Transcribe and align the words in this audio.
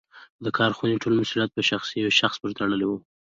د 0.43 0.47
کارخونې 0.57 1.01
ټول 1.03 1.13
مسوولیت 1.19 1.51
په 1.53 1.61
یوه 2.01 2.13
شخص 2.19 2.35
پورې 2.39 2.57
تړلی 2.59 2.85
و. 2.87 2.91